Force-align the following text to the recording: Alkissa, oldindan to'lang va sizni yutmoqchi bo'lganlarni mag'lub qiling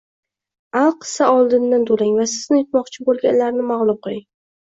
Alkissa, 0.79 1.27
oldindan 1.33 1.85
to'lang 1.91 2.15
va 2.21 2.25
sizni 2.31 2.61
yutmoqchi 2.61 3.05
bo'lganlarni 3.11 3.69
mag'lub 3.75 4.01
qiling 4.09 4.27